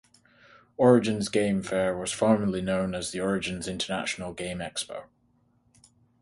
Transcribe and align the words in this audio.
Origins 0.77 1.29
Game 1.29 1.61
Fair 1.61 1.95
was 1.95 2.11
formerly 2.11 2.59
known 2.59 2.95
as 2.95 3.11
the 3.11 3.19
Origins 3.19 3.67
International 3.67 4.33
Game 4.33 4.57
Expo. 4.57 5.03